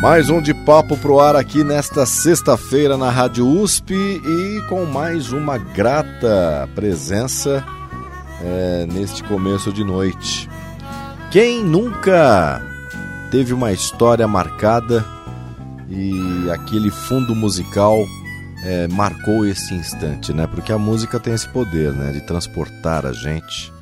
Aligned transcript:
Mais 0.00 0.30
um 0.30 0.40
de 0.40 0.54
papo 0.54 0.96
pro 0.96 1.18
ar 1.18 1.34
aqui 1.34 1.64
nesta 1.64 2.06
sexta-feira 2.06 2.96
na 2.96 3.10
Rádio 3.10 3.44
USP 3.44 3.94
e 3.94 4.62
com 4.68 4.84
mais 4.84 5.32
uma 5.32 5.58
grata 5.58 6.68
presença 6.72 7.64
é, 8.40 8.86
neste 8.86 9.24
começo 9.24 9.72
de 9.72 9.82
noite. 9.82 10.48
Quem 11.32 11.64
nunca 11.64 12.62
teve 13.32 13.52
uma 13.52 13.72
história 13.72 14.28
marcada 14.28 15.04
e 15.88 16.48
aquele 16.48 16.92
fundo 16.92 17.34
musical 17.34 17.98
é, 18.62 18.86
marcou 18.86 19.44
esse 19.44 19.74
instante, 19.74 20.32
né? 20.32 20.46
Porque 20.46 20.72
a 20.72 20.78
música 20.78 21.18
tem 21.18 21.34
esse 21.34 21.48
poder, 21.48 21.92
né? 21.92 22.12
De 22.12 22.20
transportar 22.20 23.04
a 23.04 23.12
gente 23.12 23.72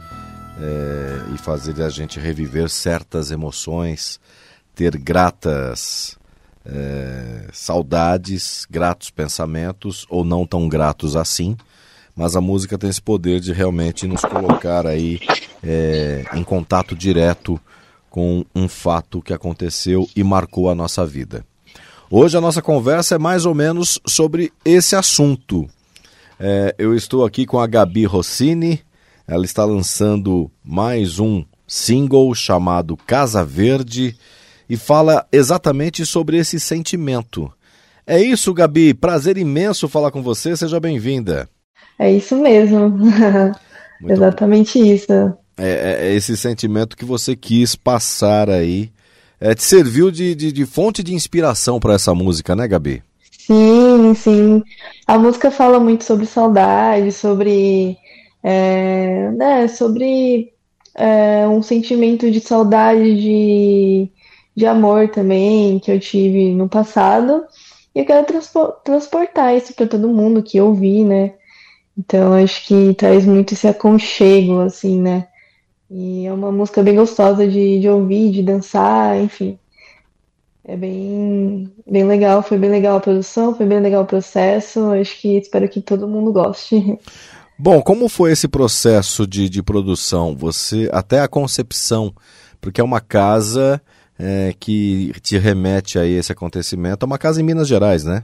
é, 0.59 1.35
e 1.35 1.37
fazer 1.37 1.83
a 1.83 1.91
gente 1.91 2.19
reviver 2.19 2.71
certas 2.71 3.31
emoções 3.31 4.19
ter 4.77 4.95
gratas 4.99 6.16
é, 6.67 7.49
saudades, 7.53 8.67
gratos 8.69 9.11
pensamentos 9.11 10.07
ou 10.09 10.25
não 10.25 10.47
tão 10.47 10.69
gratos 10.69 11.17
assim. 11.17 11.57
Mas 12.15 12.35
a 12.35 12.41
música 12.41 12.79
tem 12.79 12.89
esse 12.89 13.01
poder 13.01 13.41
de 13.41 13.53
realmente 13.53 14.07
nos 14.07 14.23
colocar 14.23 14.87
aí 14.87 15.21
é, 15.63 16.25
em 16.35 16.43
contato 16.43 16.97
direto 16.97 17.61
com 18.09 18.45
um 18.55 18.67
fato 18.69 19.21
que 19.21 19.35
aconteceu 19.35 20.09
e 20.17 20.25
marcou 20.25 20.71
a 20.71 20.75
nossa 20.75 21.05
vida. 21.05 21.45
Hoje 22.11 22.37
a 22.37 22.41
nossa 22.41 22.63
conversa 22.63 23.17
é 23.17 23.19
mais 23.19 23.45
ou 23.45 23.55
menos 23.55 24.01
sobre 24.07 24.53
esse 24.65 24.97
assunto. 24.97 25.69
É, 26.41 26.75
eu 26.79 26.95
estou 26.95 27.25
aqui 27.25 27.45
com 27.45 27.59
a 27.59 27.67
Gabi 27.67 28.05
Rossini, 28.05 28.81
ela 29.27 29.45
está 29.45 29.65
lançando 29.65 30.51
mais 30.65 31.19
um 31.19 31.45
single 31.67 32.35
chamado 32.35 32.97
Casa 32.97 33.45
Verde 33.45 34.17
e 34.69 34.77
fala 34.77 35.27
exatamente 35.33 36.05
sobre 36.05 36.37
esse 36.39 36.59
sentimento. 36.59 37.53
É 38.07 38.21
isso, 38.21 38.55
Gabi. 38.55 38.95
Prazer 38.95 39.37
imenso 39.37 39.89
falar 39.89 40.11
com 40.11 40.23
você. 40.23 40.57
Seja 40.57 40.79
bem-vinda. 40.79 41.49
É 41.99 42.11
isso 42.11 42.37
mesmo. 42.37 42.99
exatamente 44.07 44.79
isso. 44.79 45.13
É, 45.59 45.69
é, 45.69 45.99
é, 46.09 46.15
esse 46.15 46.37
sentimento 46.37 46.97
que 46.97 47.05
você 47.05 47.35
quis 47.35 47.75
passar 47.75 48.49
aí. 48.51 48.91
É, 49.41 49.55
te 49.55 49.65
serviu 49.65 50.11
de, 50.11 50.35
de, 50.35 50.53
de 50.53 50.65
fonte 50.65 51.03
de 51.03 51.15
inspiração 51.15 51.79
para 51.81 51.95
essa 51.95 52.15
música, 52.15 52.55
né, 52.57 52.67
Gabi? 52.69 53.03
Sim, 53.39 54.15
sim. 54.15 54.63
A 55.07 55.19
música 55.19 55.51
fala 55.51 55.79
muito 55.79 56.05
sobre 56.05 56.27
saudade, 56.27 57.13
sobre. 57.13 57.97
É, 58.43 59.31
né, 59.33 59.69
sobre 59.69 60.53
é, 60.95 61.47
um 61.49 61.63
sentimento 61.63 62.31
de 62.31 62.41
saudade 62.41 63.21
de 63.21 64.11
de 64.57 64.65
amor 64.65 65.09
também 65.11 65.79
que 65.79 65.93
eu 65.93 66.01
tive 66.01 66.55
no 66.55 66.69
passado. 66.69 67.45
E 67.95 68.01
eu 68.01 68.07
quero 68.07 68.27
transportar 68.83 69.55
isso 69.55 69.75
para 69.75 69.87
todo 69.87 70.09
mundo 70.09 70.43
que 70.43 70.61
ouvi, 70.61 71.05
né? 71.05 71.35
Então 71.97 72.33
acho 72.33 72.67
que 72.67 72.95
traz 72.95 73.27
muito 73.27 73.53
esse 73.53 73.69
aconchego, 73.69 74.61
assim, 74.61 75.01
né? 75.01 75.29
E 75.91 76.27
é 76.27 76.33
uma 76.33 76.51
música 76.51 76.83
bem 76.83 76.97
gostosa 76.97 77.47
de, 77.47 77.81
de 77.81 77.89
ouvir, 77.89 78.33
de 78.33 78.43
dançar, 78.43 79.19
enfim. 79.21 79.59
É 80.65 80.77
bem, 80.77 81.73
bem 81.87 82.05
legal, 82.05 82.43
foi 82.43 82.59
bem 82.59 82.71
legal 82.71 82.97
a 82.97 83.01
produção, 83.01 83.55
foi 83.55 83.67
bem 83.67 83.81
legal 83.81 84.03
o 84.03 84.07
processo. 84.07 84.91
Acho 84.91 85.21
que 85.21 85.37
espero 85.37 85.69
que 85.69 85.81
todo 85.81 86.09
mundo 86.09 86.33
goste. 86.33 86.99
Bom, 87.59 87.81
como 87.81 88.09
foi 88.09 88.33
esse 88.33 88.49
processo 88.49 89.27
de, 89.27 89.49
de 89.49 89.63
produção? 89.63 90.35
Você, 90.37 90.91
até 90.93 91.21
a 91.21 91.29
concepção, 91.29 92.13
porque 92.61 92.81
é 92.81 92.85
uma 92.85 93.01
casa 93.01 93.81
é, 94.19 94.55
que 94.59 95.13
te 95.21 95.39
remete 95.39 95.99
a 95.99 96.07
esse 96.07 96.33
acontecimento. 96.33 97.05
É 97.05 97.07
uma 97.07 97.19
casa 97.19 97.41
em 97.41 97.45
Minas 97.45 97.69
Gerais, 97.69 98.05
né? 98.05 98.23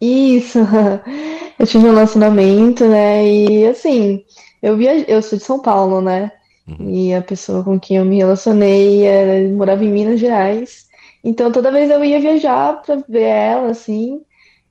Isso. 0.00 0.58
Eu 1.58 1.66
tive 1.66 1.84
um 1.84 1.92
relacionamento, 1.92 2.88
né? 2.88 3.26
E 3.26 3.66
assim, 3.66 4.24
eu 4.62 4.78
via, 4.78 5.04
eu 5.10 5.20
sou 5.20 5.36
de 5.38 5.44
São 5.44 5.60
Paulo, 5.60 6.00
né? 6.00 6.32
Uhum. 6.66 6.88
E 6.88 7.12
a 7.12 7.20
pessoa 7.20 7.62
com 7.62 7.78
quem 7.78 7.98
eu 7.98 8.04
me 8.06 8.16
relacionei 8.16 9.04
era, 9.04 9.46
morava 9.50 9.84
em 9.84 9.90
Minas 9.90 10.18
Gerais. 10.18 10.88
Então 11.22 11.52
toda 11.52 11.70
vez 11.70 11.90
eu 11.90 12.02
ia 12.02 12.18
viajar 12.18 12.80
para 12.80 12.96
ver 13.06 13.24
ela, 13.24 13.70
assim. 13.70 14.22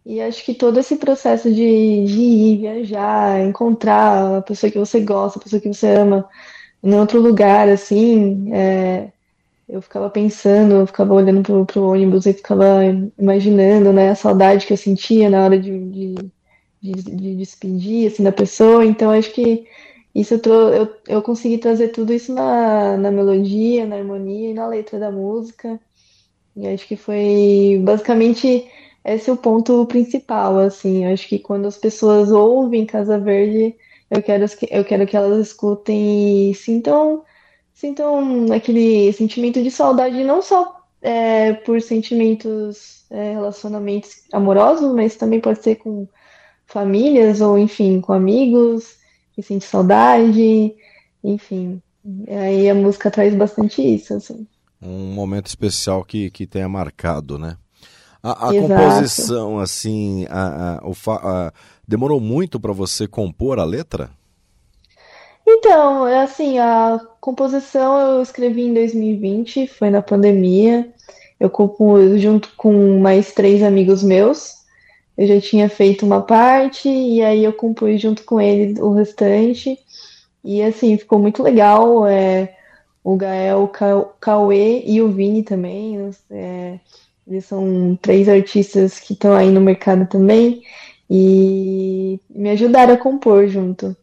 E 0.03 0.19
acho 0.19 0.43
que 0.43 0.55
todo 0.55 0.79
esse 0.79 0.95
processo 0.95 1.53
de, 1.53 2.05
de 2.05 2.21
ir 2.21 2.57
viajar, 2.57 3.39
encontrar 3.41 4.37
a 4.37 4.41
pessoa 4.41 4.71
que 4.71 4.79
você 4.79 4.99
gosta, 4.99 5.37
a 5.37 5.43
pessoa 5.43 5.61
que 5.61 5.71
você 5.71 5.89
ama 5.89 6.27
em 6.81 6.95
outro 6.95 7.21
lugar, 7.21 7.69
assim, 7.69 8.51
é, 8.51 9.09
eu 9.69 9.81
ficava 9.81 10.09
pensando, 10.09 10.73
eu 10.75 10.87
ficava 10.87 11.13
olhando 11.13 11.43
pro, 11.43 11.65
pro 11.65 11.83
ônibus 11.83 12.25
e 12.25 12.33
ficava 12.33 12.65
imaginando, 13.17 13.93
né, 13.93 14.09
a 14.09 14.15
saudade 14.15 14.65
que 14.65 14.73
eu 14.73 14.77
sentia 14.77 15.29
na 15.29 15.43
hora 15.43 15.59
de, 15.59 15.79
de, 15.89 16.15
de, 16.81 16.91
de 16.91 17.35
despedir, 17.35 18.07
assim, 18.11 18.23
da 18.23 18.31
pessoa. 18.31 18.83
Então, 18.83 19.11
acho 19.11 19.31
que 19.31 19.67
isso 20.13 20.41
eu, 20.43 20.69
eu, 20.69 20.95
eu 21.07 21.21
consegui 21.21 21.59
trazer 21.59 21.89
tudo 21.89 22.11
isso 22.13 22.33
na, 22.33 22.97
na 22.97 23.11
melodia, 23.11 23.85
na 23.85 23.97
harmonia 23.97 24.49
e 24.51 24.53
na 24.53 24.67
letra 24.67 24.97
da 24.99 25.11
música. 25.11 25.79
E 26.55 26.67
acho 26.67 26.87
que 26.87 26.97
foi 26.97 27.79
basicamente 27.83 28.67
esse 29.05 29.29
é 29.29 29.33
o 29.33 29.37
ponto 29.37 29.85
principal, 29.85 30.57
assim. 30.59 31.05
Acho 31.05 31.27
que 31.27 31.39
quando 31.39 31.67
as 31.67 31.77
pessoas 31.77 32.31
ouvem 32.31 32.85
Casa 32.85 33.19
Verde, 33.19 33.75
eu 34.09 34.21
quero, 34.23 34.45
eu 34.71 34.83
quero 34.83 35.07
que 35.07 35.15
elas 35.15 35.47
escutem 35.47 36.51
e 36.51 36.55
sintam 36.55 37.23
sintam 37.79 38.51
aquele 38.51 39.13
sentimento 39.13 39.63
de 39.63 39.71
saudade, 39.71 40.21
não 40.21 40.41
só 40.41 40.83
é, 41.01 41.53
por 41.53 41.81
sentimentos, 41.81 43.05
é, 43.09 43.31
relacionamentos 43.31 44.23
amorosos, 44.33 44.93
mas 44.93 45.15
também 45.15 45.39
pode 45.39 45.63
ser 45.63 45.75
com 45.75 46.05
famílias 46.65 47.39
ou, 47.39 47.57
enfim, 47.57 48.01
com 48.01 48.11
amigos 48.11 48.97
que 49.33 49.41
sente 49.41 49.63
saudade, 49.63 50.75
enfim. 51.23 51.81
Aí 52.27 52.69
a 52.69 52.75
música 52.75 53.09
traz 53.09 53.33
bastante 53.33 53.81
isso, 53.81 54.13
assim. 54.13 54.45
Um 54.81 55.13
momento 55.13 55.47
especial 55.47 56.03
que, 56.03 56.29
que 56.31 56.45
tenha 56.45 56.67
marcado, 56.67 57.37
né? 57.37 57.55
A, 58.21 58.49
a 58.49 58.53
composição, 58.53 59.57
assim, 59.57 60.25
a, 60.29 60.81
a, 60.81 61.15
a 61.15 61.53
demorou 61.87 62.19
muito 62.19 62.59
para 62.59 62.73
você 62.73 63.07
compor 63.07 63.57
a 63.57 63.63
letra? 63.63 64.09
Então, 65.51 66.07
é 66.07 66.21
assim, 66.21 66.59
a 66.59 66.99
composição 67.19 67.99
eu 67.99 68.21
escrevi 68.21 68.61
em 68.63 68.73
2020, 68.73 69.67
foi 69.67 69.89
na 69.89 70.01
pandemia. 70.01 70.87
Eu 71.39 71.49
compus 71.49 72.21
junto 72.21 72.49
com 72.55 72.99
mais 72.99 73.33
três 73.33 73.63
amigos 73.63 74.03
meus. 74.03 74.59
Eu 75.17 75.27
já 75.27 75.41
tinha 75.41 75.67
feito 75.67 76.05
uma 76.05 76.21
parte 76.21 76.87
e 76.87 77.21
aí 77.23 77.43
eu 77.43 77.51
compus 77.51 77.99
junto 77.99 78.23
com 78.23 78.39
ele 78.39 78.79
o 78.79 78.93
restante. 78.93 79.77
E 80.43 80.61
assim, 80.61 80.97
ficou 80.97 81.17
muito 81.17 81.41
legal. 81.41 82.05
É, 82.05 82.55
o 83.03 83.15
Gael, 83.15 83.63
o 83.63 83.67
Cauê 84.19 84.83
e 84.85 85.01
o 85.01 85.11
Vini 85.11 85.43
também. 85.43 86.11
É, 86.29 86.79
eles 87.27 87.45
são 87.45 87.97
três 88.01 88.29
artistas 88.29 88.99
que 88.99 89.13
estão 89.13 89.33
aí 89.33 89.49
no 89.49 89.61
mercado 89.61 90.05
também. 90.07 90.61
E 91.09 92.19
me 92.29 92.51
ajudaram 92.51 92.93
a 92.93 92.97
compor 92.97 93.47
junto. 93.47 93.95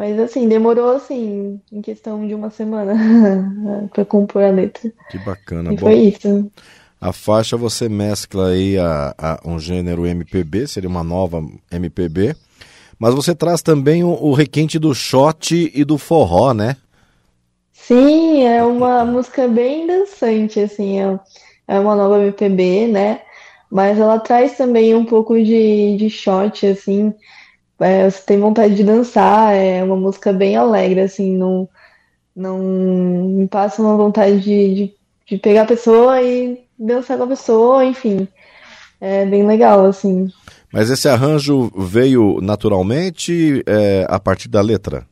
Mas 0.00 0.18
assim, 0.18 0.48
demorou 0.48 0.96
assim, 0.96 1.60
em 1.70 1.82
questão 1.82 2.26
de 2.26 2.34
uma 2.34 2.48
semana 2.48 2.94
para 3.92 4.02
compor 4.02 4.42
a 4.42 4.50
letra. 4.50 4.90
Que 5.10 5.18
bacana. 5.18 5.74
E 5.74 5.76
Bom, 5.76 5.82
foi 5.82 5.94
isso. 5.94 6.50
A 6.98 7.12
faixa 7.12 7.54
você 7.54 7.86
mescla 7.86 8.48
aí 8.48 8.78
a, 8.78 9.14
a, 9.18 9.40
um 9.44 9.58
gênero 9.58 10.06
MPB, 10.06 10.66
seria 10.66 10.88
uma 10.88 11.04
nova 11.04 11.46
MPB, 11.70 12.34
mas 12.98 13.14
você 13.14 13.34
traz 13.34 13.60
também 13.60 14.02
o, 14.02 14.08
o 14.08 14.32
requinte 14.32 14.78
do 14.78 14.94
shot 14.94 15.70
e 15.74 15.84
do 15.84 15.98
forró, 15.98 16.54
né? 16.54 16.78
Sim, 17.74 18.46
é 18.46 18.64
uma 18.64 19.04
música 19.04 19.46
bem 19.48 19.86
dançante, 19.86 20.60
assim, 20.60 20.98
é, 20.98 21.20
é 21.68 21.78
uma 21.78 21.94
nova 21.94 22.22
MPB, 22.22 22.86
né? 22.86 23.20
Mas 23.70 23.98
ela 23.98 24.18
traz 24.18 24.56
também 24.56 24.94
um 24.94 25.04
pouco 25.04 25.34
de, 25.36 25.98
de 25.98 26.08
shot, 26.08 26.66
assim, 26.66 27.12
é, 27.80 28.10
você 28.10 28.22
tem 28.22 28.38
vontade 28.38 28.74
de 28.74 28.84
dançar, 28.84 29.54
é 29.54 29.82
uma 29.82 29.96
música 29.96 30.32
bem 30.32 30.56
alegre, 30.56 31.00
assim, 31.00 31.36
não, 31.36 31.68
não 32.36 32.58
me 32.58 33.48
passa 33.48 33.80
uma 33.80 33.96
vontade 33.96 34.40
de, 34.40 34.74
de, 34.74 34.94
de 35.26 35.38
pegar 35.38 35.62
a 35.62 35.66
pessoa 35.66 36.20
e 36.22 36.62
dançar 36.78 37.16
com 37.16 37.24
a 37.24 37.28
pessoa, 37.28 37.84
enfim. 37.84 38.28
É 39.00 39.24
bem 39.24 39.46
legal, 39.46 39.86
assim. 39.86 40.28
Mas 40.72 40.90
esse 40.90 41.08
arranjo 41.08 41.72
veio 41.74 42.38
naturalmente 42.42 43.62
é, 43.66 44.06
a 44.08 44.20
partir 44.20 44.48
da 44.48 44.60
letra? 44.60 45.06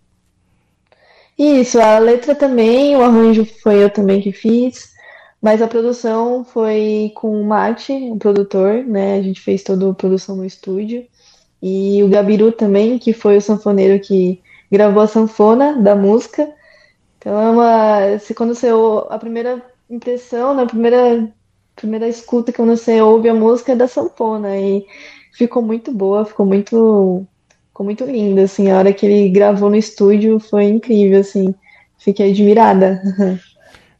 Isso, 1.38 1.80
a 1.80 1.98
letra 1.98 2.34
também, 2.34 2.96
o 2.96 3.02
arranjo 3.02 3.46
foi 3.62 3.82
eu 3.82 3.88
também 3.88 4.20
que 4.20 4.32
fiz, 4.32 4.92
mas 5.40 5.62
a 5.62 5.68
produção 5.68 6.44
foi 6.44 7.12
com 7.14 7.40
o 7.40 7.44
Mate, 7.44 7.92
o 7.92 8.16
produtor, 8.16 8.84
né? 8.84 9.18
A 9.18 9.22
gente 9.22 9.40
fez 9.40 9.62
toda 9.62 9.88
a 9.88 9.94
produção 9.94 10.36
no 10.36 10.44
estúdio. 10.44 11.06
E 11.62 12.02
o 12.02 12.08
Gabiru 12.08 12.52
também, 12.52 12.98
que 12.98 13.12
foi 13.12 13.36
o 13.36 13.42
sanfoneiro 13.42 14.00
que 14.00 14.40
gravou 14.70 15.02
a 15.02 15.06
sanfona 15.06 15.80
da 15.80 15.96
música. 15.96 16.48
Então 17.18 17.40
é 17.40 17.50
uma. 17.50 18.18
Se 18.18 18.34
quando 18.34 18.54
você 18.54 18.68
a 19.10 19.18
primeira 19.18 19.62
impressão, 19.90 20.54
na 20.54 20.62
né, 20.62 20.68
primeira 20.68 21.28
primeira 21.74 22.08
escuta 22.08 22.52
quando 22.52 22.76
você 22.76 23.00
ouve 23.00 23.28
a 23.28 23.34
música 23.34 23.72
é 23.72 23.76
da 23.76 23.86
sanfona 23.86 24.58
e 24.58 24.84
ficou 25.32 25.62
muito 25.62 25.92
boa, 25.92 26.24
ficou 26.24 26.44
muito 26.44 27.24
ficou 27.68 27.84
muito 27.84 28.04
linda 28.04 28.42
assim. 28.42 28.70
A 28.70 28.78
hora 28.78 28.92
que 28.92 29.06
ele 29.06 29.28
gravou 29.28 29.70
no 29.70 29.76
estúdio 29.76 30.40
foi 30.40 30.64
incrível 30.64 31.20
assim. 31.20 31.54
Fiquei 31.98 32.30
admirada. 32.30 33.00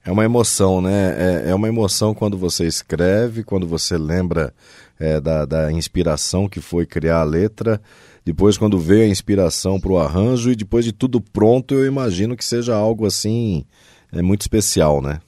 É 0.04 0.10
uma 0.10 0.24
emoção, 0.24 0.80
né? 0.80 1.44
É, 1.44 1.50
é 1.50 1.54
uma 1.54 1.68
emoção 1.68 2.14
quando 2.14 2.38
você 2.38 2.66
escreve, 2.66 3.44
quando 3.44 3.66
você 3.66 3.98
lembra 3.98 4.54
é, 4.98 5.20
da, 5.20 5.44
da 5.44 5.72
inspiração 5.72 6.48
que 6.48 6.60
foi 6.60 6.86
criar 6.86 7.20
a 7.20 7.24
letra, 7.24 7.80
depois 8.24 8.58
quando 8.58 8.78
veio 8.78 9.04
a 9.04 9.08
inspiração 9.08 9.80
para 9.80 9.92
o 9.92 9.98
arranjo 9.98 10.50
e 10.50 10.56
depois 10.56 10.84
de 10.84 10.92
tudo 10.92 11.20
pronto, 11.20 11.74
eu 11.74 11.86
imagino 11.86 12.36
que 12.36 12.44
seja 12.44 12.74
algo 12.74 13.06
assim 13.06 13.64
é 14.12 14.22
muito 14.22 14.42
especial, 14.42 15.02
né? 15.02 15.20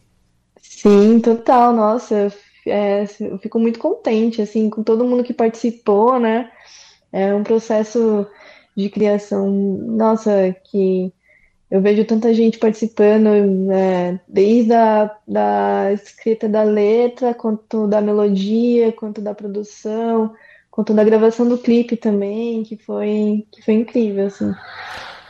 Sim, 0.61 1.21
total. 1.21 1.75
Nossa, 1.75 2.33
é, 2.67 3.05
eu 3.21 3.39
fico 3.39 3.59
muito 3.59 3.79
contente 3.79 4.41
assim 4.41 4.71
com 4.71 4.83
todo 4.83 5.05
mundo 5.05 5.25
que 5.25 5.35
participou, 5.35 6.19
né? 6.19 6.51
É 7.13 7.35
um 7.35 7.43
processo 7.43 8.27
de 8.77 8.89
criação, 8.89 9.51
nossa, 9.51 10.55
que 10.71 11.13
eu 11.71 11.81
vejo 11.81 12.05
tanta 12.05 12.35
gente 12.35 12.59
participando, 12.59 13.29
né, 13.67 14.19
desde 14.27 14.73
a 14.73 15.15
da 15.27 15.93
escrita 15.93 16.49
da 16.49 16.65
letra, 16.65 17.33
quanto 17.33 17.87
da 17.87 18.01
melodia, 18.01 18.93
quanto 18.93 19.21
da 19.21 19.33
produção, 19.33 20.35
quanto 20.69 20.93
da 20.93 21.05
gravação 21.05 21.49
do 21.49 21.57
clipe 21.57 21.97
também, 21.97 22.65
que 22.65 22.77
foi, 22.77 23.47
que 23.53 23.63
foi 23.63 23.75
incrível, 23.75 24.27
assim. 24.27 24.53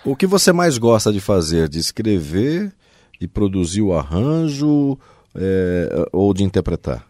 O 0.05 0.17
que 0.17 0.27
você 0.27 0.51
mais 0.51 0.79
gosta 0.79 1.13
de 1.13 1.21
fazer? 1.21 1.69
De 1.69 1.79
escrever, 1.79 2.73
de 3.21 3.29
produzir 3.29 3.83
o 3.83 3.93
arranjo 3.93 4.99
é, 5.37 6.09
ou 6.11 6.33
de 6.33 6.43
interpretar? 6.43 7.07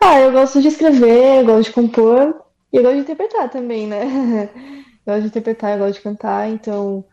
Ah, 0.00 0.20
eu 0.20 0.32
gosto 0.32 0.60
de 0.60 0.68
escrever, 0.68 1.40
eu 1.40 1.46
gosto 1.46 1.68
de 1.68 1.72
compor 1.72 2.34
e 2.72 2.76
eu 2.76 2.82
gosto 2.82 2.96
de 2.96 3.00
interpretar 3.02 3.48
também, 3.48 3.86
né? 3.86 4.50
Eu 5.06 5.12
gosto 5.12 5.22
de 5.22 5.28
interpretar, 5.28 5.74
eu 5.74 5.78
gosto 5.78 5.98
de 5.98 6.00
cantar, 6.00 6.50
então 6.50 7.04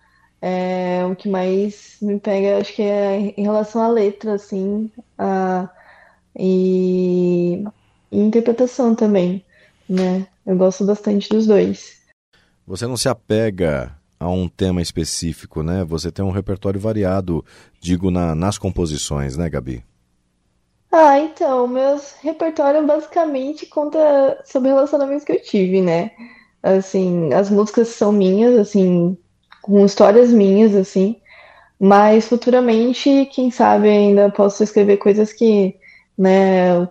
é, 0.46 1.06
o 1.06 1.16
que 1.16 1.30
mais 1.30 1.96
me 2.02 2.20
pega, 2.20 2.58
acho 2.58 2.76
que 2.76 2.82
é 2.82 3.34
em 3.38 3.44
relação 3.44 3.82
à 3.82 3.88
letra, 3.88 4.34
assim, 4.34 4.92
a, 5.18 5.70
e, 6.38 7.64
e 8.12 8.20
interpretação 8.20 8.94
também, 8.94 9.46
né? 9.88 10.28
Eu 10.46 10.58
gosto 10.58 10.86
bastante 10.86 11.30
dos 11.30 11.48
dois. 11.48 12.02
Você 12.68 12.86
não 12.86 12.98
se 12.98 13.08
apega 13.08 13.96
a 14.20 14.28
um 14.28 14.50
tema 14.50 14.82
específico, 14.82 15.64
né? 15.64 15.86
Você 15.86 16.12
tem 16.12 16.26
um 16.26 16.32
repertório 16.32 16.78
variado, 16.78 17.46
digo, 17.80 18.12
na, 18.12 18.36
nas 18.36 18.58
composições, 18.58 19.38
né, 19.38 19.50
Gabi? 19.50 19.82
Ah, 20.92 21.20
então, 21.20 21.70
meu 21.70 21.98
repertório 22.22 22.86
basicamente 22.86 23.66
conta 23.66 24.42
sobre 24.44 24.68
relacionamentos 24.68 25.24
que 25.24 25.32
eu 25.32 25.42
tive, 25.42 25.82
né? 25.82 26.12
Assim, 26.62 27.34
as 27.34 27.50
músicas 27.50 27.88
são 27.88 28.12
minhas, 28.12 28.60
assim, 28.60 29.18
com 29.64 29.86
histórias 29.86 30.32
minhas, 30.32 30.76
assim. 30.76 31.16
Mas 31.80 32.28
futuramente, 32.28 33.28
quem 33.34 33.50
sabe 33.50 33.90
ainda 33.90 34.30
posso 34.30 34.64
escrever 34.64 34.98
coisas 34.98 35.34
que, 35.34 35.76
né, 36.18 36.88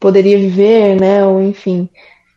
poderia 0.00 0.38
viver, 0.38 1.00
né, 1.00 1.24
ou 1.26 1.40
enfim. 1.42 1.88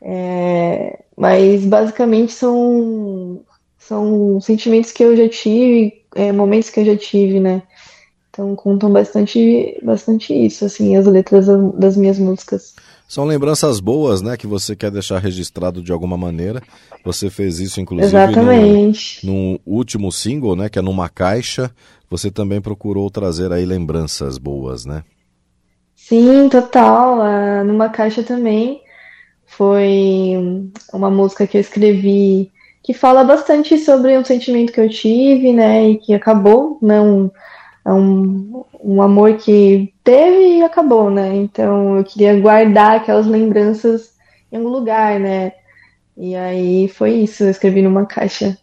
É, 0.02 1.00
mas 1.18 1.66
basicamente 1.66 2.34
são, 2.34 3.42
são 3.78 4.40
sentimentos 4.42 4.92
que 4.92 5.04
eu 5.04 5.16
já 5.18 5.28
tive, 5.30 6.04
é, 6.16 6.32
momentos 6.32 6.70
que 6.70 6.80
eu 6.82 6.86
já 6.86 6.98
tive, 6.98 7.40
né. 7.40 7.64
Então 8.30 8.56
contam 8.56 8.92
bastante, 8.92 9.80
bastante 9.84 10.34
isso, 10.34 10.66
assim, 10.66 10.96
as 10.96 11.06
letras 11.08 11.48
das 11.76 11.98
minhas 11.98 12.20
músicas. 12.20 12.76
São 13.08 13.24
lembranças 13.24 13.80
boas, 13.80 14.22
né, 14.22 14.36
que 14.36 14.46
você 14.46 14.76
quer 14.76 14.92
deixar 14.92 15.20
registrado 15.20 15.82
de 15.82 15.94
alguma 15.94 16.18
maneira. 16.18 16.62
Você 17.06 17.30
fez 17.30 17.60
isso, 17.60 17.80
inclusive, 17.80 18.08
Exatamente. 18.18 19.26
No, 19.26 19.54
no 19.54 19.60
último 19.66 20.12
single, 20.12 20.58
né, 20.58 20.68
que 20.68 20.78
é 20.78 20.82
numa 20.82 21.08
caixa. 21.08 21.72
Você 22.10 22.30
também 22.30 22.60
procurou 22.60 23.10
trazer 23.10 23.52
aí 23.54 23.66
lembranças 23.66 24.38
boas, 24.38 24.86
né? 24.86 25.04
Sim, 25.96 26.50
total. 26.50 27.20
Uh, 27.20 27.64
numa 27.64 27.90
caixa 27.90 28.24
também 28.24 28.82
foi 29.46 30.62
uma 30.94 31.10
música 31.10 31.48
que 31.48 31.58
eu 31.58 31.62
escrevi 31.62 32.52
que 32.84 32.94
fala 32.94 33.24
bastante 33.24 33.78
sobre 33.78 34.18
um 34.18 34.24
sentimento 34.24 34.72
que 34.72 34.80
eu 34.80 34.90
tive, 34.90 35.52
né, 35.52 35.90
e 35.90 35.98
que 35.98 36.14
acabou, 36.14 36.78
não 36.82 37.30
é 37.88 37.94
um, 37.94 38.66
um 38.84 39.02
amor 39.02 39.38
que 39.38 39.94
teve 40.04 40.58
e 40.58 40.62
acabou, 40.62 41.10
né? 41.10 41.34
Então 41.38 41.98
eu 41.98 42.04
queria 42.04 42.38
guardar 42.38 42.98
aquelas 42.98 43.26
lembranças 43.26 44.14
em 44.52 44.58
algum 44.58 44.68
lugar, 44.68 45.18
né? 45.18 45.54
E 46.18 46.36
aí 46.36 46.90
foi 46.90 47.14
isso, 47.14 47.46
eu 47.46 47.50
escrevi 47.50 47.82
numa 47.82 48.06
caixa. 48.06 48.58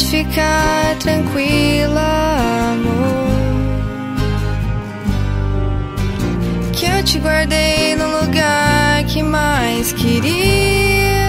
Pode 0.00 0.24
ficar 0.24 0.96
tranquila, 0.98 2.72
amor. 2.72 3.28
Que 6.72 6.86
eu 6.86 7.04
te 7.04 7.18
guardei 7.18 7.94
no 7.96 8.06
lugar 8.20 9.04
que 9.04 9.22
mais 9.22 9.92
queria. 9.92 11.20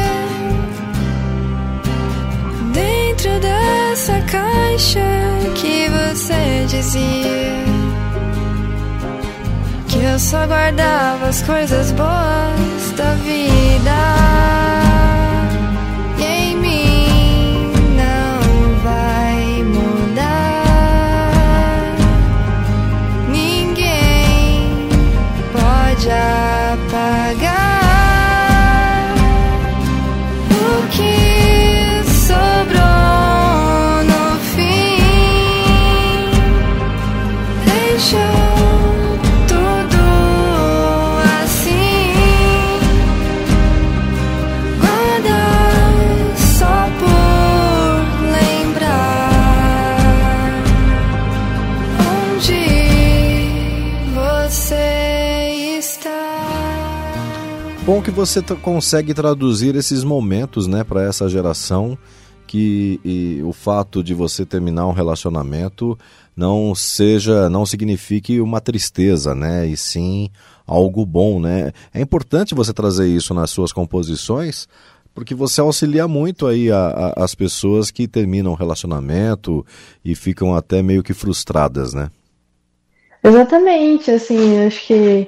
dentro 2.74 3.40
dessa 3.42 4.22
caixa 4.22 5.02
que 5.56 5.90
você 5.90 6.66
dizia 6.70 7.66
que 9.90 9.98
eu 9.98 10.18
só 10.18 10.48
guardava 10.48 11.28
as 11.28 11.42
coisas 11.42 11.92
boas 11.92 12.92
da 12.96 13.16
vida. 13.16 14.21
Você 58.22 58.40
consegue 58.62 59.16
traduzir 59.16 59.76
esses 59.76 60.04
momentos, 60.04 60.68
né, 60.68 60.84
para 60.84 61.02
essa 61.02 61.28
geração 61.28 61.98
que 62.46 63.42
o 63.44 63.52
fato 63.52 64.04
de 64.04 64.14
você 64.14 64.46
terminar 64.46 64.86
um 64.86 64.92
relacionamento 64.92 65.98
não 66.36 66.76
seja, 66.76 67.50
não 67.50 67.66
signifique 67.66 68.40
uma 68.40 68.62
tristeza, 68.62 69.34
né, 69.34 69.66
e 69.66 69.76
sim 69.76 70.30
algo 70.68 71.04
bom, 71.04 71.40
né? 71.40 71.72
É 71.92 72.00
importante 72.00 72.54
você 72.54 72.72
trazer 72.72 73.08
isso 73.08 73.34
nas 73.34 73.50
suas 73.50 73.74
composições, 73.74 74.68
porque 75.16 75.34
você 75.34 75.60
auxilia 75.60 76.08
muito 76.08 76.46
aí 76.46 76.72
a, 76.72 77.14
a, 77.18 77.24
as 77.24 77.34
pessoas 77.34 77.90
que 77.90 78.08
terminam 78.08 78.52
um 78.52 78.56
relacionamento 78.56 79.66
e 80.06 80.14
ficam 80.14 80.54
até 80.54 80.84
meio 80.84 81.02
que 81.02 81.16
frustradas, 81.16 81.96
né? 81.96 82.08
Exatamente, 83.24 84.12
assim, 84.12 84.60
acho 84.60 84.86
que 84.86 85.28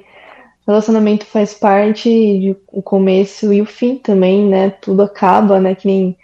relacionamento 0.66 1.26
faz 1.26 1.54
parte 1.54 2.08
de 2.08 2.56
o 2.72 2.82
começo 2.82 3.52
e 3.52 3.60
o 3.60 3.66
fim 3.66 3.96
também, 3.96 4.46
né? 4.48 4.70
Tudo 4.70 5.02
acaba, 5.02 5.60
né? 5.60 5.74
Que 5.74 5.86
nem 5.86 6.16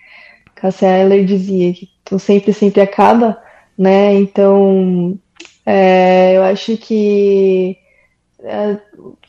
Cassia 0.55 0.99
Eller 0.99 1.25
dizia, 1.25 1.73
que 1.73 2.19
sempre, 2.19 2.53
sempre 2.53 2.81
acaba, 2.81 3.41
né? 3.77 4.15
Então, 4.15 5.19
é, 5.65 6.37
eu 6.37 6.43
acho 6.43 6.77
que 6.77 7.77
é, 8.43 8.79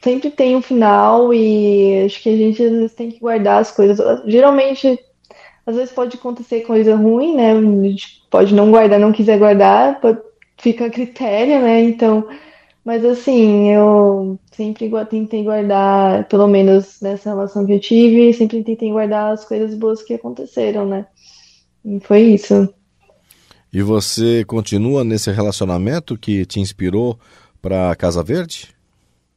sempre 0.01 0.32
tem 0.32 0.56
um 0.56 0.62
final 0.62 1.34
e 1.34 2.06
acho 2.06 2.22
que 2.22 2.30
a 2.30 2.38
gente 2.38 2.63
às 2.63 2.72
vezes 2.72 2.94
tem 2.94 3.12
que 3.12 3.20
guardar 3.20 3.62
as 3.62 3.72
coisas. 3.72 4.00
Geralmente, 4.25 5.00
às 5.65 5.75
vezes 5.75 5.94
pode 5.94 6.18
acontecer 6.18 6.62
coisa 6.62 6.96
ruim, 6.96 7.36
né? 7.36 7.51
A 7.51 7.84
gente 7.84 8.24
pode 8.30 8.53
não 8.53 8.72
guardar, 8.72 9.00
não 9.00 9.12
quiser 9.12 9.38
guardar, 9.38 10.00
fica 10.58 10.86
a 10.86 10.89
critério, 10.89 11.62
né? 11.62 11.82
Então, 11.82 12.27
mas 12.84 13.06
assim, 13.06 13.70
eu 13.70 14.40
sempre 14.52 14.90
tentei 15.10 15.44
guardar, 15.44 16.28
pelo 16.28 16.48
menos 16.48 17.00
nessa 17.00 17.30
relação 17.30 17.66
que 17.66 17.74
eu 17.74 17.80
tive, 17.80 18.34
sempre 18.34 18.64
tentei 18.64 18.92
guardar 18.92 19.32
as 19.34 19.46
coisas 19.46 19.76
boas 19.76 20.02
que 20.02 20.16
aconteceram, 20.16 20.88
né? 20.88 21.06
E 21.86 22.00
foi 22.00 22.22
isso. 22.22 22.74
E 23.72 23.82
você 23.82 24.44
continua 24.46 25.04
nesse 25.04 25.32
relacionamento 25.32 26.18
que 26.18 26.46
te 26.46 26.60
inspirou 26.60 27.18
para 27.62 27.96
Casa 27.96 28.24
Verde? 28.24 28.70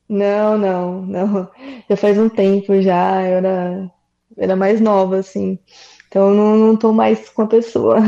Não, 0.08 0.58
não, 0.58 1.02
não. 1.02 1.48
Já 1.88 1.96
faz 1.96 2.18
um 2.18 2.28
tempo 2.28 2.80
já, 2.80 3.22
eu 3.22 3.36
era, 3.36 3.90
era 4.36 4.56
mais 4.56 4.80
nova, 4.80 5.18
assim. 5.18 5.58
Então 6.08 6.30
eu 6.30 6.34
não, 6.34 6.56
não 6.56 6.76
tô 6.76 6.92
mais 6.92 7.28
com 7.28 7.42
a 7.42 7.46
pessoa. 7.46 7.98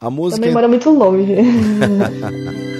A 0.00 0.10
música. 0.10 0.40
Também 0.40 0.54
mora 0.54 0.68
muito 0.68 0.90
longe. 0.90 1.34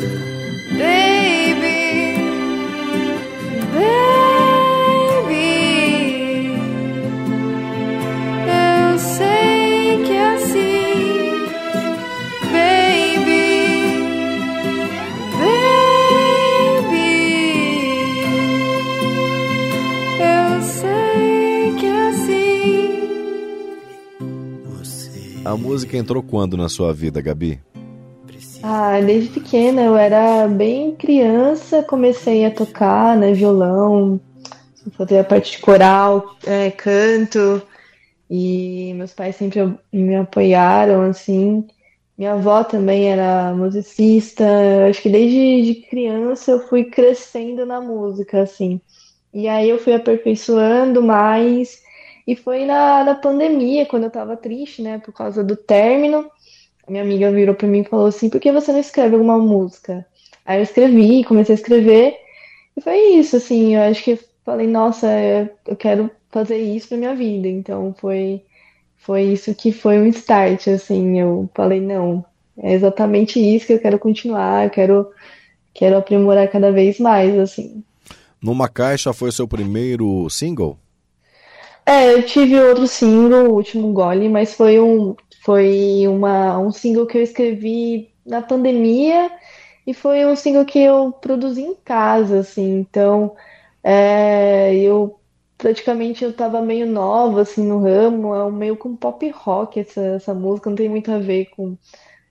música 25.79 25.97
entrou 25.97 26.25
quando 26.25 26.57
na 26.57 26.69
sua 26.69 26.93
vida, 26.93 27.21
Gabi? 27.21 27.61
Ah, 28.65 29.01
desde 29.01 29.31
pequena, 29.31 29.83
eu 29.83 29.97
era 29.97 30.49
bem 30.49 30.97
criança, 30.97 31.85
comecei 31.85 32.45
a 32.45 32.51
tocar, 32.51 33.17
né, 33.17 33.33
violão, 33.33 34.21
fazer 34.97 35.21
a 35.21 35.25
parte 35.25 35.53
de 35.53 35.59
coral, 35.59 36.37
é, 36.45 36.73
canto, 36.73 37.63
e 38.29 38.93
meus 38.97 39.13
pais 39.13 39.37
sempre 39.37 39.73
me 39.93 40.17
apoiaram, 40.17 41.03
assim. 41.03 41.65
Minha 42.17 42.33
avó 42.33 42.65
também 42.65 43.09
era 43.09 43.55
musicista, 43.55 44.45
acho 44.91 45.01
que 45.01 45.09
desde 45.09 45.63
de 45.63 45.75
criança 45.89 46.51
eu 46.51 46.67
fui 46.67 46.87
crescendo 46.87 47.65
na 47.65 47.81
música, 47.81 48.43
assim. 48.43 48.81
E 49.33 49.47
aí 49.47 49.71
eu 49.71 49.79
fui 49.79 49.95
aperfeiçoando 49.95 51.01
mais, 51.01 51.81
e 52.29 52.37
foi 52.37 52.67
na, 52.67 53.03
na 53.05 53.15
pandemia, 53.15 53.87
quando 53.87 54.05
eu 54.05 54.11
tava 54.11 54.37
triste, 54.37 54.83
né, 54.83 54.99
por 54.99 55.15
causa 55.15 55.43
do 55.43 55.57
término. 55.57 56.31
A 56.87 56.91
minha 56.91 57.03
amiga 57.03 57.33
virou 57.33 57.55
para 57.55 57.67
mim 57.67 57.81
e 57.81 57.85
falou 57.85 58.05
assim: 58.05 58.29
por 58.29 58.39
que 58.39 58.53
você 58.53 58.71
não 58.71 58.79
escreve 58.79 59.15
alguma 59.15 59.39
música? 59.39 60.07
Aí 60.45 60.59
eu 60.59 60.63
escrevi, 60.63 61.25
comecei 61.25 61.55
a 61.55 61.59
escrever. 61.59 62.19
E 62.77 62.83
foi 62.83 62.99
isso, 63.15 63.37
assim, 63.37 63.77
eu 63.77 63.81
acho 63.81 64.05
que 64.05 64.19
falei, 64.45 64.67
nossa, 64.67 65.07
eu 65.67 65.75
quero 65.75 66.11
fazer 66.31 66.59
isso 66.59 66.89
pra 66.89 66.99
minha 66.99 67.15
vida. 67.15 67.49
Então 67.49 67.95
foi, 67.99 68.43
foi 68.99 69.23
isso 69.23 69.55
que 69.55 69.73
foi 69.73 69.99
um 69.99 70.07
start, 70.09 70.69
assim. 70.69 71.19
Eu 71.19 71.49
falei, 71.55 71.81
não, 71.81 72.23
é 72.59 72.75
exatamente 72.75 73.41
isso 73.41 73.67
que 73.67 73.73
eu 73.73 73.81
quero 73.81 73.99
continuar, 73.99 74.67
eu 74.67 74.71
quero, 74.71 75.11
quero 75.73 75.97
aprimorar 75.97 76.47
cada 76.49 76.71
vez 76.71 77.01
mais, 77.01 77.39
assim. 77.39 77.83
Numa 78.39 78.69
Caixa 78.69 79.15
foi 79.15 79.33
seu 79.33 79.49
primeiro 79.49 80.29
single? 80.29 80.79
É, 81.89 82.13
eu 82.13 82.23
tive 82.27 82.61
outro 82.61 82.87
single, 82.87 83.49
o 83.51 83.55
último 83.55 83.93
Gole, 83.95 84.29
mas 84.29 84.53
foi 84.55 84.79
um 84.79 85.17
foi 85.43 86.07
uma, 86.07 86.59
um 86.59 86.71
single 86.71 87.07
que 87.07 87.17
eu 87.17 87.23
escrevi 87.23 88.13
na 88.27 88.43
pandemia 88.43 89.31
e 89.87 89.95
foi 89.95 90.27
um 90.27 90.37
single 90.37 90.67
que 90.67 90.79
eu 90.79 91.11
produzi 91.13 91.63
em 91.63 91.75
casa, 91.75 92.41
assim. 92.41 92.81
Então, 92.81 93.35
é, 93.83 94.75
eu 94.77 95.19
praticamente 95.57 96.23
eu 96.25 96.33
tava 96.33 96.61
meio 96.63 96.87
nova 96.87 97.41
assim 97.43 97.67
no 97.67 97.81
ramo, 97.81 98.35
é 98.35 98.51
meio 98.51 98.77
com 98.77 98.95
pop 98.97 99.29
rock 99.31 99.81
essa, 99.81 100.01
essa 100.03 100.35
música, 100.35 100.69
não 100.71 100.77
tem 100.77 100.89
muito 100.91 101.11
a 101.11 101.19
ver 101.19 101.47
com, 101.47 101.77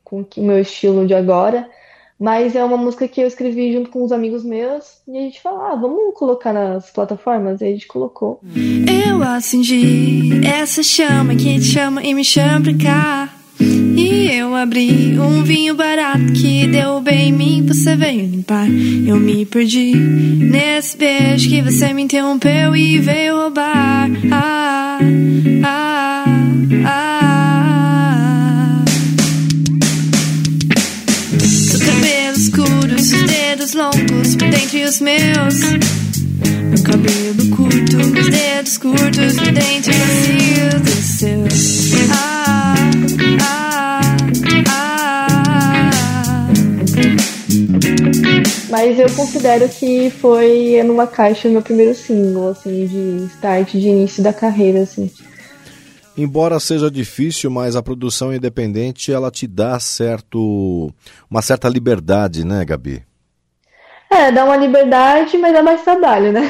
com 0.04 0.22
o 0.22 0.42
meu 0.44 0.60
estilo 0.60 1.08
de 1.08 1.16
agora. 1.16 1.70
Mas 2.20 2.56
é 2.56 2.64
uma 2.64 2.78
música 2.78 3.08
que 3.08 3.22
eu 3.22 3.28
escrevi 3.28 3.74
junto 3.74 3.92
com 3.92 4.04
uns 4.04 4.12
amigos 4.12 4.44
meus 4.44 5.02
e 5.08 5.18
a 5.18 5.22
gente 5.22 5.40
falou, 5.40 5.62
ah, 5.62 5.76
vamos 5.76 6.16
colocar 6.16 6.52
nas 6.52 6.90
plataformas? 6.90 7.62
E 7.62 7.66
a 7.66 7.68
gente 7.68 7.86
colocou. 7.88 8.40
Eu 9.08 9.22
acendi 9.22 10.46
essa 10.46 10.82
chama 10.82 11.36
que 11.36 11.60
te 11.60 11.66
chama 11.66 12.04
e 12.04 12.14
me 12.14 12.24
chama 12.24 12.62
pra 12.62 12.74
cá. 12.74 13.34
E 13.60 14.32
eu 14.32 14.54
abri 14.56 15.18
um 15.20 15.44
vinho 15.44 15.76
barato 15.76 16.34
que 16.34 16.68
deu 16.68 17.00
bem 17.02 17.30
em 17.30 17.34
mim, 17.34 17.66
você 17.66 17.96
veio 17.96 18.22
limpar. 18.22 18.68
Eu 18.68 19.18
me 19.18 19.46
perdi 19.46 19.96
nesse 19.96 20.98
beijo 20.98 21.50
que 21.50 21.62
você 21.62 21.94
me 21.94 22.04
interrompeu 22.04 22.76
e 22.76 23.00
veio 23.00 23.36
roubar. 23.36 24.10
Ah, 24.32 25.00
ah. 25.64 26.07
Dedos 33.10 33.74
longos 33.74 34.36
dentre 34.36 34.84
os 34.84 35.00
meus. 35.00 35.62
Meu 35.62 36.84
cabelo 36.84 37.56
curto, 37.56 37.98
os 37.98 38.30
dedos 38.30 38.78
curtos 38.78 39.34
por 39.36 39.52
dentro 39.52 39.94
dos 40.84 41.06
seus. 41.06 41.94
Ah, 42.12 42.76
ah, 43.42 44.02
ah. 44.70 45.18
Mas 48.70 49.00
eu 49.00 49.10
considero 49.12 49.68
que 49.70 50.12
foi 50.22 50.82
numa 50.86 51.08
caixa 51.08 51.48
meu 51.50 51.62
primeiro 51.62 51.96
single, 51.96 52.50
assim, 52.50 52.86
de 52.86 53.26
start, 53.34 53.72
de 53.72 53.88
início 53.88 54.22
da 54.22 54.34
carreira, 54.34 54.82
assim. 54.82 55.10
Embora 56.18 56.60
seja 56.60 56.90
difícil, 56.90 57.52
mas 57.52 57.76
a 57.76 57.84
produção 57.84 58.34
independente 58.34 59.14
ela 59.14 59.30
te 59.30 59.46
dá 59.46 59.80
certo 59.80 60.92
uma 61.30 61.44
certa 61.44 61.70
liberdade, 61.70 62.44
né, 62.44 62.66
Gabi? 62.66 63.04
É, 64.10 64.32
dá 64.32 64.44
uma 64.46 64.56
liberdade, 64.56 65.38
mas 65.38 65.54
dá 65.54 65.62
mais 65.62 65.84
trabalho, 65.84 66.32
né? 66.32 66.42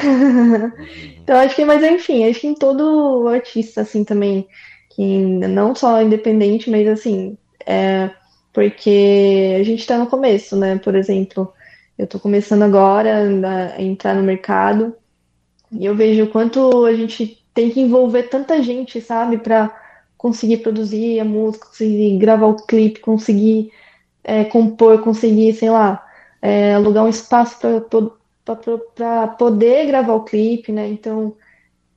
então 1.22 1.36
acho 1.36 1.54
que, 1.54 1.64
mas 1.64 1.82
enfim, 1.82 2.28
acho 2.28 2.40
que 2.40 2.46
em 2.46 2.54
todo 2.54 3.28
artista, 3.28 3.82
assim, 3.82 4.04
também, 4.04 4.46
que 4.88 5.18
não 5.18 5.74
só 5.74 6.00
independente, 6.00 6.70
mas 6.70 6.88
assim, 6.88 7.36
é 7.66 8.10
porque 8.52 9.56
a 9.60 9.62
gente 9.62 9.86
tá 9.86 9.98
no 9.98 10.06
começo, 10.06 10.56
né? 10.56 10.78
Por 10.78 10.94
exemplo, 10.94 11.52
eu 11.98 12.06
tô 12.06 12.18
começando 12.18 12.62
agora 12.62 13.22
a 13.76 13.82
entrar 13.82 14.14
no 14.14 14.22
mercado 14.22 14.94
e 15.70 15.84
eu 15.84 15.94
vejo 15.94 16.24
o 16.24 16.28
quanto 16.28 16.84
a 16.84 16.94
gente 16.94 17.38
tem 17.58 17.70
que 17.70 17.80
envolver 17.80 18.28
tanta 18.28 18.62
gente, 18.62 19.00
sabe, 19.00 19.36
para 19.36 19.76
conseguir 20.16 20.58
produzir 20.58 21.18
a 21.18 21.24
música, 21.24 21.66
conseguir 21.66 22.16
gravar 22.16 22.46
o 22.46 22.54
clipe, 22.54 23.00
conseguir 23.00 23.72
é, 24.22 24.44
compor, 24.44 25.02
conseguir, 25.02 25.52
sei 25.54 25.68
lá 25.68 26.06
é, 26.40 26.74
alugar 26.74 27.04
um 27.04 27.08
espaço 27.08 27.58
para 28.94 29.26
poder 29.26 29.86
gravar 29.86 30.14
o 30.14 30.22
clipe, 30.22 30.70
né? 30.70 30.88
Então, 30.88 31.34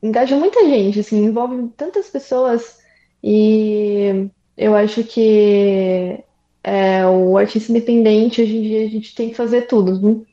engaja 0.01 0.36
muita 0.36 0.65
gente, 0.65 1.00
assim, 1.00 1.25
envolve 1.25 1.70
tantas 1.77 2.10
pessoas 2.10 2.80
e 3.24 4.32
eu 4.58 4.75
acho 4.75 5.03
que 5.03 6.24
é, 6.63 7.06
o 7.06 7.38
artista 7.38 7.72
independente, 7.72 8.41
hoje 8.41 8.58
em 8.58 8.62
dia, 8.63 8.86
a 8.88 8.89
gente 8.89 9.13
tem 9.13 9.30
que 9.30 9.36
fazer 9.36 9.68
tudo, 9.68 10.08
um, 10.08 10.25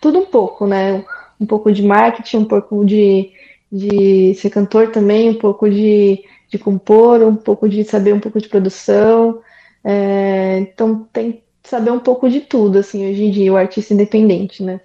tudo 0.00 0.20
um 0.20 0.26
pouco, 0.26 0.68
né? 0.68 1.04
Um 1.40 1.46
pouco 1.46 1.72
de 1.72 1.82
marketing, 1.82 2.36
um 2.36 2.44
pouco 2.44 2.84
de, 2.84 3.32
de 3.74 4.34
ser 4.36 4.50
cantor 4.50 4.92
também, 4.92 5.30
um 5.30 5.38
pouco 5.38 5.68
de, 5.68 6.24
de 6.48 6.58
compor, 6.58 7.20
um 7.22 7.34
pouco 7.34 7.68
de 7.68 7.82
saber 7.82 8.14
um 8.14 8.20
pouco 8.20 8.40
de 8.40 8.48
produção. 8.48 9.42
É, 9.82 10.58
então 10.60 11.08
tem 11.12 11.32
que 11.32 11.42
saber 11.64 11.90
um 11.90 11.98
pouco 11.98 12.30
de 12.30 12.40
tudo, 12.40 12.78
assim, 12.78 13.10
hoje 13.10 13.24
em 13.24 13.30
dia, 13.32 13.52
o 13.52 13.56
artista 13.56 13.92
independente, 13.92 14.62
né? 14.62 14.80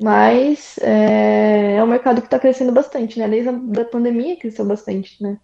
Mas 0.00 0.78
é, 0.78 1.76
é 1.76 1.84
um 1.84 1.86
mercado 1.86 2.22
que 2.22 2.26
está 2.26 2.38
crescendo 2.38 2.72
bastante, 2.72 3.18
né? 3.18 3.28
Desde 3.28 3.50
a 3.50 3.52
da 3.52 3.84
pandemia 3.84 4.36
cresceu 4.36 4.64
bastante, 4.64 5.22
né? 5.22 5.38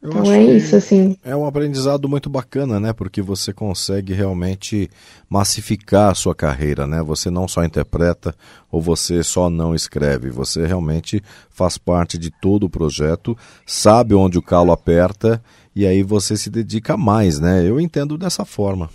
Eu 0.00 0.10
Então 0.10 0.32
é 0.32 0.42
isso, 0.42 0.76
assim. 0.76 1.16
É 1.24 1.34
um 1.34 1.44
aprendizado 1.44 2.08
muito 2.08 2.30
bacana, 2.30 2.78
né? 2.78 2.92
Porque 2.92 3.20
você 3.20 3.52
consegue 3.52 4.12
realmente 4.12 4.88
massificar 5.28 6.12
a 6.12 6.14
sua 6.14 6.34
carreira, 6.34 6.86
né? 6.86 7.02
Você 7.02 7.30
não 7.30 7.48
só 7.48 7.64
interpreta 7.64 8.34
ou 8.70 8.80
você 8.80 9.24
só 9.24 9.50
não 9.50 9.74
escreve, 9.74 10.30
você 10.30 10.64
realmente 10.66 11.22
faz 11.50 11.76
parte 11.76 12.16
de 12.16 12.30
todo 12.30 12.64
o 12.64 12.70
projeto, 12.70 13.36
sabe 13.66 14.14
onde 14.14 14.38
o 14.38 14.42
calo 14.42 14.70
aperta 14.70 15.42
e 15.74 15.84
aí 15.84 16.04
você 16.04 16.36
se 16.36 16.48
dedica 16.48 16.96
mais, 16.96 17.40
né? 17.40 17.68
Eu 17.68 17.80
entendo 17.80 18.16
dessa 18.16 18.44
forma. 18.44 18.88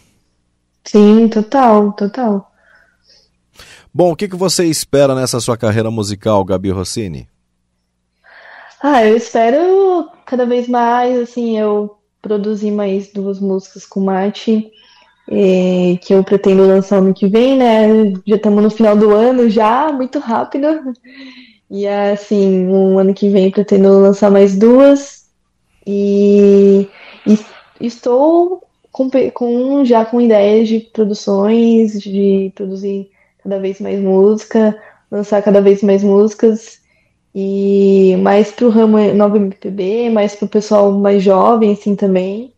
Sim, 0.85 1.27
total, 1.27 1.91
total. 1.93 2.49
Bom, 3.93 4.11
o 4.11 4.15
que, 4.15 4.27
que 4.27 4.35
você 4.35 4.65
espera 4.65 5.13
nessa 5.13 5.39
sua 5.39 5.57
carreira 5.57 5.91
musical, 5.91 6.43
Gabi 6.43 6.71
Rossini? 6.71 7.27
Ah, 8.81 9.05
eu 9.05 9.15
espero 9.15 9.82
cada 10.25 10.45
vez 10.45 10.67
mais, 10.67 11.19
assim, 11.19 11.57
eu 11.59 11.97
produzir 12.21 12.71
mais 12.71 13.11
duas 13.11 13.39
músicas 13.39 13.85
com 13.85 13.99
Mate, 14.01 14.71
eh, 15.31 15.97
que 16.03 16.13
eu 16.13 16.23
pretendo 16.23 16.67
lançar 16.67 16.97
ano 16.99 17.13
que 17.13 17.27
vem, 17.27 17.57
né? 17.57 18.11
Já 18.27 18.35
estamos 18.37 18.63
no 18.63 18.69
final 18.71 18.97
do 18.97 19.11
ano 19.11 19.49
já, 19.49 19.91
muito 19.93 20.19
rápido. 20.19 20.67
E 21.69 21.87
assim, 21.87 22.67
um 22.67 22.99
ano 22.99 23.13
que 23.13 23.29
vem 23.29 23.51
pretendo 23.51 23.89
lançar 24.01 24.29
mais 24.31 24.57
duas. 24.57 25.23
E, 25.87 26.89
e 27.27 27.37
estou 27.87 28.63
com, 28.91 29.09
com- 29.33 29.85
já 29.85 30.05
com 30.05 30.21
ideias 30.21 30.69
de 30.69 30.81
produções, 30.81 32.01
de 32.01 32.51
produzir 32.55 33.09
cada 33.43 33.59
vez 33.59 33.81
mais 33.81 33.99
música, 34.01 34.79
lançar 35.11 35.43
cada 35.43 35.61
vez 35.61 35.83
mais 35.83 36.03
músicas. 36.03 36.81
E 37.35 38.15
mais 38.21 38.51
pro 38.51 38.69
ramo 38.69 38.97
nova 39.13 39.37
MPB, 39.37 40.09
mais 40.11 40.35
pro 40.35 40.47
pessoal 40.47 40.91
mais 40.91 41.23
jovem, 41.23 41.73
assim, 41.73 41.95
também. 41.95 42.53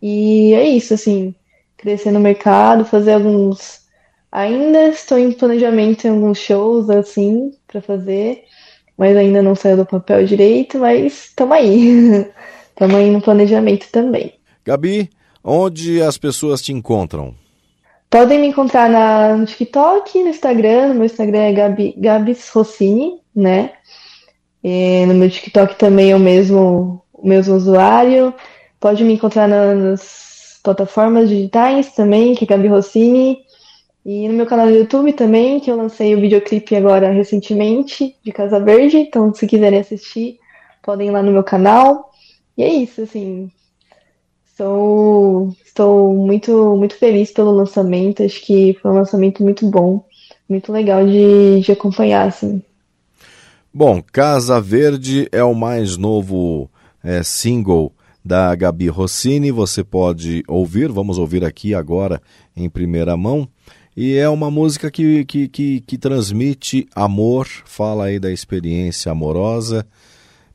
E 0.00 0.52
é 0.52 0.66
isso, 0.68 0.92
assim, 0.94 1.34
crescer 1.76 2.10
no 2.10 2.20
mercado, 2.20 2.84
fazer 2.84 3.14
alguns. 3.14 3.82
Ainda 4.30 4.88
estou 4.88 5.18
em 5.18 5.32
planejamento 5.32 6.06
em 6.06 6.10
alguns 6.10 6.38
shows, 6.38 6.90
assim, 6.90 7.52
para 7.66 7.80
fazer, 7.80 8.44
mas 8.96 9.16
ainda 9.16 9.42
não 9.42 9.54
saiu 9.54 9.78
do 9.78 9.86
papel 9.86 10.24
direito, 10.26 10.78
mas 10.78 11.26
estamos 11.26 11.56
aí. 11.56 12.26
Estamos 12.72 12.96
aí 12.96 13.10
no 13.10 13.20
planejamento 13.20 13.86
também. 13.92 14.32
Gabi, 14.64 15.10
onde 15.44 16.00
as 16.00 16.16
pessoas 16.16 16.62
te 16.62 16.72
encontram? 16.72 17.34
Podem 18.08 18.40
me 18.40 18.46
encontrar 18.46 18.88
na, 18.88 19.36
no 19.36 19.44
TikTok, 19.44 20.22
no 20.22 20.30
Instagram. 20.30 20.94
Meu 20.94 21.04
Instagram 21.04 21.38
é 21.38 21.52
Gabi, 21.52 21.94
Gabs 21.98 22.48
Rossini, 22.48 23.20
né? 23.36 23.72
E 24.62 25.04
no 25.06 25.14
meu 25.14 25.28
TikTok 25.30 25.76
também 25.76 26.12
é 26.12 26.16
o 26.16 26.20
mesmo, 26.20 27.02
o 27.12 27.26
mesmo 27.26 27.54
usuário. 27.54 28.32
Pode 28.80 29.04
me 29.04 29.14
encontrar 29.14 29.48
na- 29.48 29.74
nas 29.74 30.60
plataformas 30.62 31.28
digitais 31.28 31.92
também, 31.94 32.34
que 32.34 32.44
é 32.44 32.46
Gabi 32.46 32.68
Rossini. 32.68 33.38
E 34.04 34.28
no 34.28 34.34
meu 34.34 34.46
canal 34.46 34.66
do 34.66 34.74
YouTube 34.74 35.12
também, 35.12 35.60
que 35.60 35.70
eu 35.70 35.76
lancei 35.76 36.14
o 36.14 36.20
videoclipe 36.20 36.74
agora 36.76 37.10
recentemente, 37.10 38.16
de 38.24 38.32
Casa 38.32 38.60
Verde. 38.60 38.98
Então, 38.98 39.32
se 39.34 39.46
quiserem 39.46 39.80
assistir, 39.80 40.38
podem 40.82 41.08
ir 41.08 41.10
lá 41.12 41.22
no 41.22 41.32
meu 41.32 41.44
canal. 41.44 42.10
E 42.56 42.62
é 42.64 42.68
isso, 42.68 43.02
assim. 43.02 43.50
Estou, 44.46 45.48
estou 45.64 46.14
muito, 46.14 46.76
muito 46.76 46.94
feliz 46.96 47.32
pelo 47.32 47.50
lançamento. 47.52 48.22
Acho 48.22 48.40
que 48.44 48.74
foi 48.80 48.90
um 48.90 48.94
lançamento 48.94 49.42
muito 49.42 49.66
bom, 49.68 50.04
muito 50.48 50.72
legal 50.72 51.04
de, 51.06 51.60
de 51.60 51.72
acompanhar, 51.72 52.28
assim. 52.28 52.62
Bom, 53.74 54.02
Casa 54.02 54.60
Verde 54.60 55.26
é 55.32 55.42
o 55.42 55.54
mais 55.54 55.96
novo 55.96 56.70
é, 57.02 57.22
single 57.22 57.90
da 58.22 58.54
Gabi 58.54 58.88
Rossini. 58.88 59.50
Você 59.50 59.82
pode 59.82 60.44
ouvir, 60.46 60.92
vamos 60.92 61.16
ouvir 61.16 61.42
aqui 61.42 61.74
agora 61.74 62.20
em 62.54 62.68
primeira 62.68 63.16
mão. 63.16 63.48
E 63.96 64.14
é 64.14 64.28
uma 64.28 64.50
música 64.50 64.90
que, 64.90 65.24
que, 65.24 65.48
que, 65.48 65.80
que 65.80 65.96
transmite 65.96 66.86
amor, 66.94 67.46
fala 67.64 68.04
aí 68.04 68.18
da 68.18 68.30
experiência 68.30 69.10
amorosa, 69.10 69.86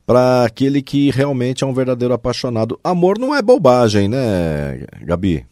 para 0.06 0.44
aquele 0.44 0.80
que 0.80 1.10
realmente 1.10 1.64
é 1.64 1.66
um 1.66 1.74
verdadeiro 1.74 2.14
apaixonado. 2.14 2.78
Amor 2.84 3.18
não 3.18 3.34
é 3.34 3.42
bobagem, 3.42 4.08
né, 4.08 4.86
Gabi? 5.02 5.44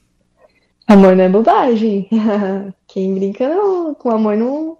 Amor 0.86 1.16
não 1.16 1.24
é 1.24 1.28
bobagem. 1.28 2.08
Quem 2.86 3.12
brinca 3.12 3.48
não, 3.48 3.92
com 3.92 4.08
amor 4.08 4.36
não 4.36 4.78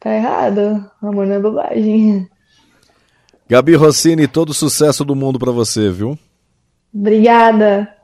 tá 0.00 0.14
errado. 0.14 0.88
Amor 1.02 1.26
não 1.26 1.34
é 1.34 1.40
bobagem. 1.40 2.28
Gabi 3.48 3.74
Rossini, 3.74 4.26
todo 4.26 4.52
sucesso 4.52 5.04
do 5.04 5.14
mundo 5.14 5.38
para 5.38 5.52
você, 5.52 5.90
viu? 5.90 6.18
Obrigada. 6.92 7.95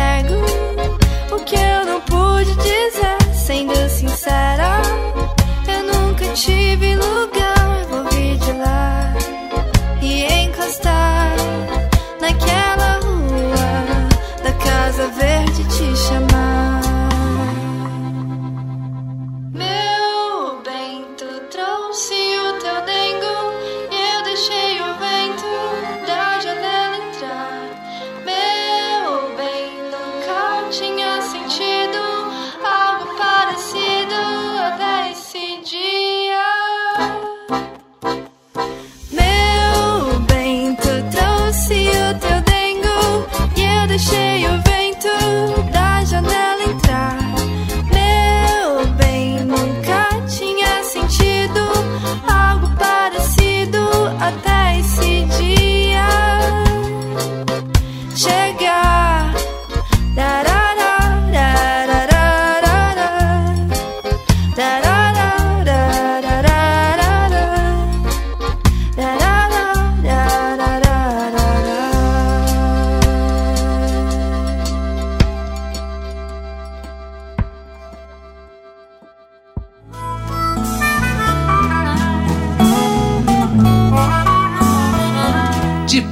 cego. 0.00 1.34
O 1.34 1.38
que 1.44 1.56
eu 1.56 1.84
não 1.84 2.00
pude 2.02 2.54
dizer, 2.56 3.18
sendo 3.34 3.74
sincera, 3.88 4.80
eu 5.68 5.82
nunca 5.92 6.24
tive 6.32 6.94
lugar. 6.94 7.39